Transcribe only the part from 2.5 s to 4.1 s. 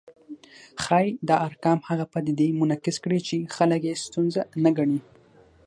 منعکس کړي چې خلک یې